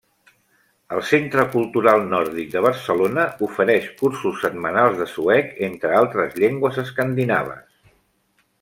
El 0.95 1.01
Centre 1.09 1.43
Cultural 1.55 2.05
Nòrdic 2.13 2.49
de 2.55 2.63
Barcelona 2.67 3.25
ofereix 3.49 3.91
cursos 4.01 4.41
setmanals 4.47 4.97
de 5.03 5.07
suec, 5.13 5.53
entre 5.71 5.93
altres 6.01 6.37
llengües 6.41 6.81
escandinaves. 6.87 7.63